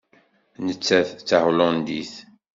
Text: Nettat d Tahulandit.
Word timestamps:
Nettat 0.65 1.09
d 1.17 1.19
Tahulandit. 1.27 2.13